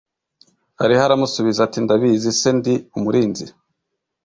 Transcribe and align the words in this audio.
ari 0.83 0.93
he 0.99 1.03
Aramusubiza 1.05 1.59
ati 1.63 1.77
Ndabizi 1.85 2.31
se 2.39 2.49
Ndi 2.57 2.73
umurinzi 2.97 3.45